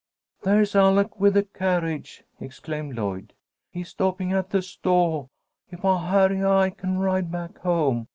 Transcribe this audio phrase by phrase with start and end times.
[0.41, 3.33] "There's Alec with the carriage!" exclaimed Lloyd.
[3.69, 5.29] "He's stopping at the stoah.
[5.69, 8.07] If I hurry, I can ride back home.